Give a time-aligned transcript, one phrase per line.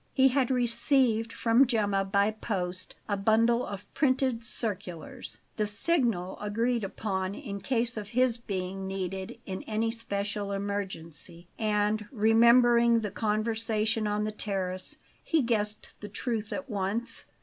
[0.15, 6.83] He had received from Gemma by post a bundle of printed circulars, the signal agreed
[6.83, 14.07] upon in case of his being needed in any special emergency; and, remembering the conversation
[14.07, 17.27] on the terrace, he guessed the truth at once.